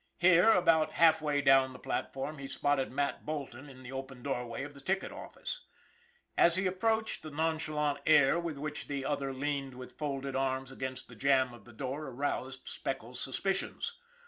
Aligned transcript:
Here, 0.17 0.49
about 0.49 0.93
half 0.93 1.21
way 1.21 1.41
down 1.41 1.73
the 1.73 1.77
platform, 1.77 2.39
he 2.39 2.47
spotted 2.47 2.91
Mat 2.91 3.23
Bolton 3.23 3.69
in 3.69 3.83
the 3.83 3.91
open 3.91 4.23
doorway 4.23 4.63
of 4.63 4.73
the 4.73 4.81
ticket 4.81 5.11
office. 5.11 5.61
As 6.35 6.55
he 6.55 6.65
approached, 6.65 7.21
the 7.21 7.29
nonchalant 7.29 7.99
air 8.07 8.39
with 8.39 8.57
which 8.57 8.87
the 8.87 9.05
other 9.05 9.31
leaned 9.31 9.75
with 9.75 9.99
folded 9.99 10.35
arms 10.35 10.71
against 10.71 11.07
the 11.07 11.15
jamb 11.15 11.53
of 11.53 11.65
the 11.65 11.71
door 11.71 12.07
aroused 12.07 12.67
Speckles' 12.67 13.21
suspicions. 13.21 13.93